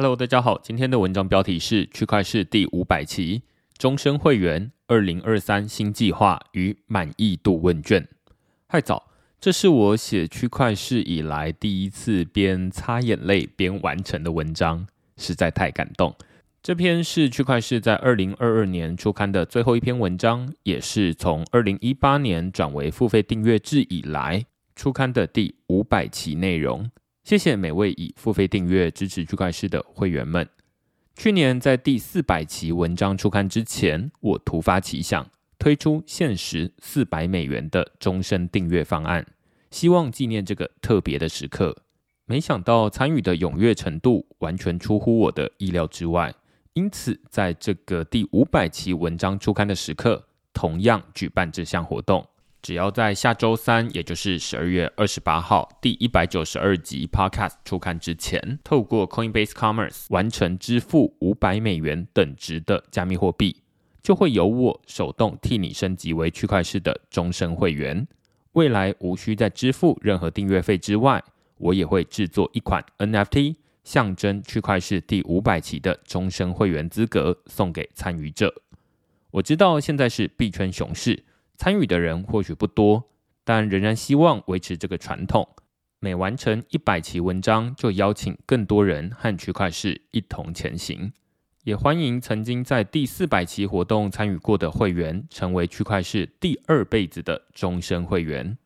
[0.00, 3.42] Hello，大家好，今天的文章标题是区块市第五百期
[3.76, 8.06] 终身会员二零二三新计划与满意度问卷。
[8.68, 9.08] 嗨早，
[9.40, 16.14] 这是我写区块市以来第一次边擦眼泪边完成的文章，实在太感动。
[16.62, 24.46] 这篇是区块市在二零二二年初刊的最后一篇文章，也是从二零一八年转为付费订阅制以来
[24.76, 26.88] 初刊的第五百期内容。
[27.28, 30.48] 谢谢每位以付费订阅支持区块市的会员们。
[31.14, 39.26] 去年在第四百期文章出刊之前，我突发奇想，推出限时四百美元的终身订阅方案，
[39.70, 41.76] 希望纪念这个特别的时刻。
[42.24, 46.34] 没想到参与的踊跃程度完全出乎我的意料之外，
[46.72, 52.26] 因此在这个第五百期文章出刊的时刻，同样举办这项活动。
[52.60, 63.62] 只要在下周三，也就是十二月二十八号，第一百九十二集 Podcast 出刊之前，透过 Coinbase Commerce 完成支付五百美元等值的加密货币，
[64.02, 68.06] 就会由我手动替你升级为区块式的终身会员。
[68.52, 71.22] 未来无需再支付任何订阅费之外，
[71.58, 78.52] 我也会制作一款 NFT，象征区块式第五百期的终身会员资格，送给参与者。
[79.30, 81.24] 我知道现在是币圈熊市。
[81.58, 83.10] 参与的人或许不多，
[83.42, 85.56] 但仍然希望维持这个传统。
[85.98, 91.12] 每完成一百期文章，就邀请更多人和区块市一同前行。
[91.64, 98.56] 也欢迎曾经在第四百期活动参与过的会员，成为区块市第二辈子的终身会员。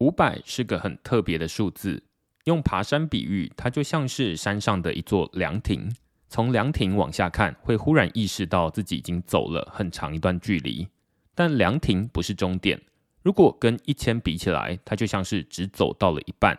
[0.00, 2.02] 五百是个很特别的数字，
[2.46, 5.88] 用爬山比喻，它就像是山上的一座凉亭。
[6.28, 10.88] 从凉亭往下看，会忽然意识到自己已经走了很长一段距离。
[11.34, 12.80] 但凉亭不是终点，
[13.22, 16.58] 如果跟一千比起来，它就像是只走到了一半。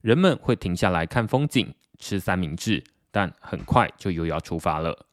[0.00, 5.06] 人们会停下来看风景、吃三明治，但很快就又要出发了。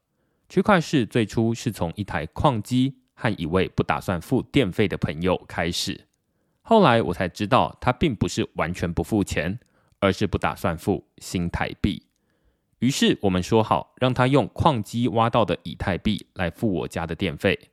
[0.50, 6.08] 区块市最初是从一台矿机和一位不打算付电费的朋友开始，
[6.62, 9.60] 后来我才知道，他并不是完全不付钱，
[10.00, 12.06] 而是不打算付新台币。
[12.80, 17.70] 于是我们说好，让他用矿机挖到的以太币来付我家的电费。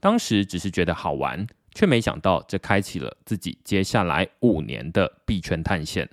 [0.00, 6.08] 当时只是觉得好玩，却没想到这开启了自己接下来五年的币圈探险。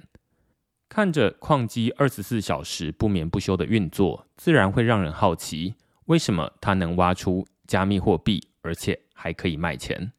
[0.88, 5.76] 看着矿机二十四小时不眠不休的运作，自然会让人好奇，
[6.06, 10.12] 为什么它能挖出加密货币，而且还可以卖钱？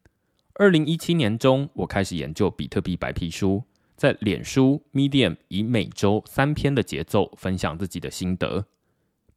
[0.55, 3.65] 二零一七年中，我开始研究比特币白皮书，
[3.97, 8.67] 在脸书 Medium 以每周三篇的节奏分享自己的心得。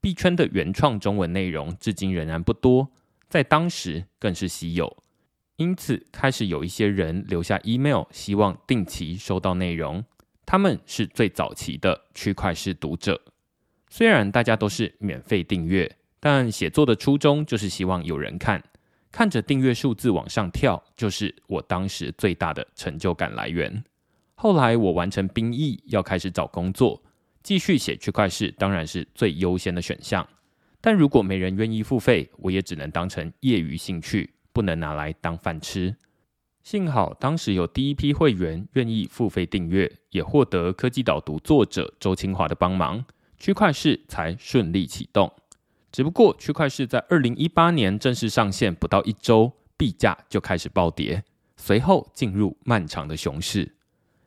[0.01, 2.89] 币圈的原创中文内容至今仍然不多。
[3.29, 5.03] 在当时更是稀有，
[5.57, 10.03] 因此开始有一些人留下 email，希望定期收到内容。
[10.45, 13.22] 他们是最早期的区块式读者。
[13.88, 18.63] 虽然大家都是免费订阅，但写作的初衷就是希望有人看，
[19.12, 23.84] 看着订阅数字往上跳，就是我当时最大的成就感来源。
[24.34, 27.00] 后来我完成兵役，要开始找工作，
[27.44, 30.28] 继续写区块式当然是最优先的选项。
[30.81, 35.95] 但如果没人愿意付费，我也只能当成业余兴趣，不能拿来当饭吃。
[36.63, 43.03] 幸好当时有第一批会员愿意付费订阅，也获得科技导读作者周清华的帮忙，
[43.38, 45.31] 区块市才顺利启动。
[45.91, 51.23] 只不过区块市在二零一八年正式上线不到一周，币价就开始暴跌，
[51.57, 53.75] 随后进入漫长的熊市。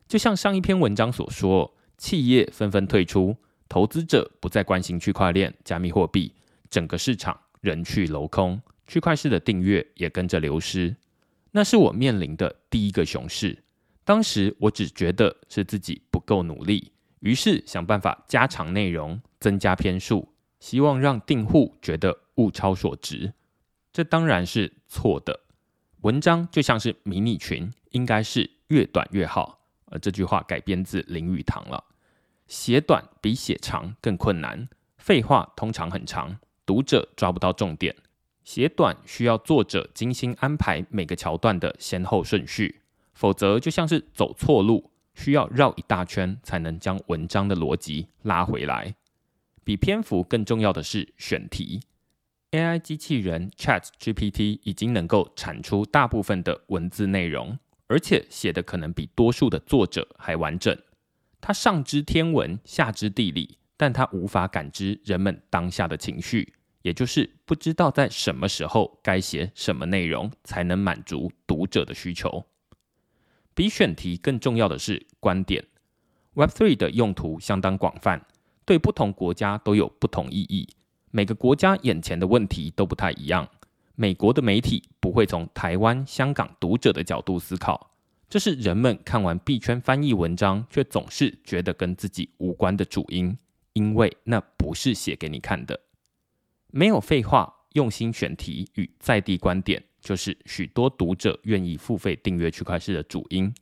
[0.08, 3.36] 就像上一篇文章所说，企业纷纷退出，
[3.68, 6.32] 投资者不再关心区块链、加密货币。
[6.72, 10.96] 整个市场人去楼空，区块市的订阅也跟着流失。
[11.50, 13.62] 那是我面临的第一个熊市。
[14.04, 23.34] 当时我只觉得是自己不够努力，于是想办法加长内容，增加篇数，希望让订户觉得物超所值。
[23.92, 25.40] 这当然是错的。
[26.00, 29.60] 文章就像是迷你裙，应该是越短越好。
[29.84, 31.84] 而这句话改编自林语堂了。
[32.46, 36.38] 写短比写长更困难，废话通常很长。
[36.64, 37.94] 读者抓不到重点，
[38.44, 42.82] 写短需要作者精心安排每个桥段的先后顺序，
[43.14, 48.94] 否则就像是走错路，需要绕一大圈才能将文章的逻辑拉回来。
[49.64, 51.80] 比篇幅更重要的是选题。
[52.50, 60.76] AI 机器人 Chat GPT 已经能够产出大部分的文字内容，而且写的可能比多数的作者还完整。
[61.40, 63.58] 它上知天文，下知地理。
[63.82, 72.44] 但他无法感知人们当下的情绪，也就是不知道在什么时候该写什么内容才能满足读者的需求。
[73.54, 75.64] 比选题更重要的是观点。
[76.36, 78.24] Web3 的用途相当广泛，
[78.64, 80.68] 对不同国家都有不同意义。
[81.10, 83.48] 每个国家眼前的问题都不太一样。
[83.96, 87.90] 美国的媒体不会从台湾、香港读者的角度思考，
[88.28, 93.36] 这是人们看完币圈翻译文章却总是觉得跟自己无关的主因，
[93.72, 95.80] 因为那不是写给你看的。
[96.68, 103.54] 没有废话，用心选题与在地观点，就是许多读者愿意付费订阅区块市的主因。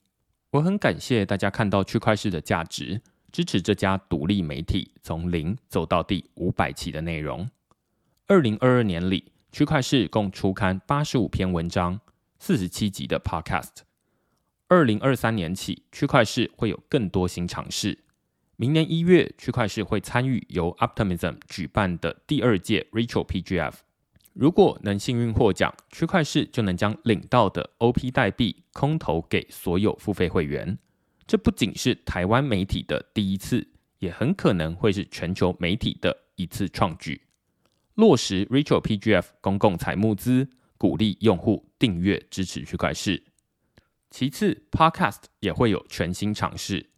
[0.51, 3.01] 我很感谢大家看到区块市的价值。
[3.33, 7.49] 支持这家独立媒体从零走到第五百期的内容。
[8.27, 12.01] 二零二二年里，区块市共出刊八十五篇文章，
[12.41, 13.83] 四十七集的 Podcast。
[14.67, 18.01] 二零二三年起，区块市会有更多新尝试。
[18.61, 23.73] 明年一月，区块市会参与由 Optimism 举办的第二届 Rachel PGF。
[24.35, 30.77] 如果能幸运获奖，区块市就能将领到的 OP 代币空投给所有付费会员。
[31.27, 33.67] 这不仅是台湾媒体的第一次，
[34.01, 37.23] 也很可能会是全球媒体的一次创举。
[37.95, 40.47] 落实 Rachel PGF 公共财募资，
[40.77, 43.23] 鼓励用户订阅支持区块市。
[44.11, 46.91] 其次，Podcast 也会有全新尝试。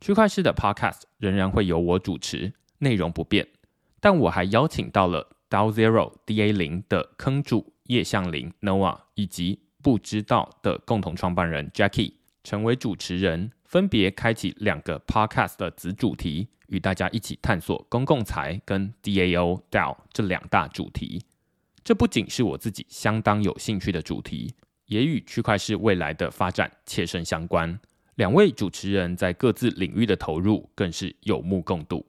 [0.00, 3.46] 区块市的 Podcast 仍然会由我主持，内容不变，
[4.00, 13.52] 但我还邀请到了 DAO Zero DA 零的坑主叶向林 Noah 以及不知道的共同创办人 Jackie 成为主持人。
[13.64, 21.24] 分别开启两个 podcast 的子主题，与大家一起探索公共财跟 DAO DAO 这两大主题。
[21.84, 24.52] 这不仅是我自己相当有兴趣的主题，
[24.86, 27.78] 也与区块市未来的发展切身相关。
[28.20, 32.04] 两位主持人在各自领域的投入更是有目共睹。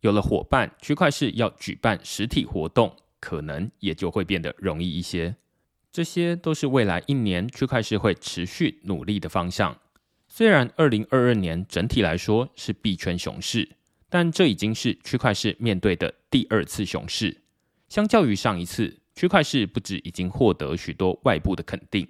[0.00, 5.36] 有了伙伴，区块市要举办实体活动，可能也就会变得容易一些。
[5.92, 9.78] 这些都是未来一年区块市会持续努力的方向。
[10.26, 13.76] 虽然二零二二年整体来说是币圈熊市，
[14.08, 17.42] 但这已经是区块市面对的第二次熊市。
[17.88, 22.08] 相较于上一次，区块市不止已经获得许多外部的肯定，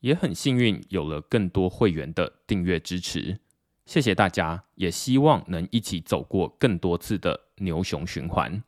[0.00, 3.38] 也很幸运有了更多会员的订阅支持。
[3.86, 8.62] 谢谢大家，也希望能一起走过更多次的牛熊循环。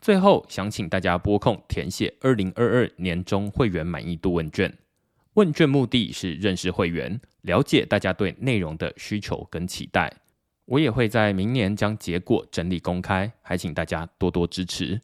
[0.00, 4.76] 最后，想请大家拨空填写二零二二年中会员满意度问卷。
[5.34, 10.12] 问卷目的是认识会员，了解大家对内容的需求跟期待。
[10.66, 15.00] 我也会在明年将结果整理公开，还请大家多多支持。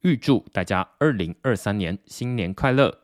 [0.00, 3.02] 预祝大家二零二三年新年快乐！